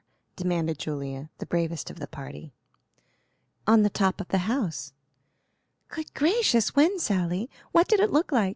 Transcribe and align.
demanded 0.35 0.79
Julia, 0.79 1.29
the 1.37 1.45
bravest 1.45 1.91
of 1.91 1.99
the 1.99 2.07
party. 2.07 2.55
"On 3.67 3.83
the 3.83 3.89
top 3.91 4.19
of 4.19 4.29
the 4.29 4.39
house." 4.49 4.93
"Good 5.89 6.11
gracious! 6.15 6.75
When, 6.75 6.97
Sally?" 6.97 7.51
"What 7.71 7.87
did 7.87 7.99
it 7.99 8.09
look 8.09 8.31
like?" 8.31 8.49